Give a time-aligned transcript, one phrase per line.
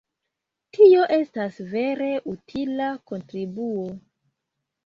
[0.77, 3.85] Tio estas vere utila kontribuo!